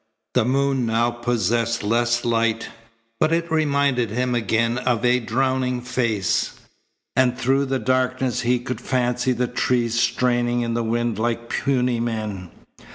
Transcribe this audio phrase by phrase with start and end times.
[0.33, 2.69] The moon now possessed less light,
[3.19, 6.53] but it reminded him again of a drowning face,
[7.15, 11.99] and through the darkness he could fancy the trees straining in the wind like puny
[11.99, 12.49] men.